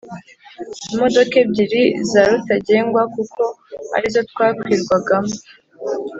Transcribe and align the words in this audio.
imodokaebyiri 0.93 1.83
za 2.11 2.21
rutagengwa 2.31 3.01
kuko 3.15 3.43
arizotwakwirwagamo. 3.95 5.33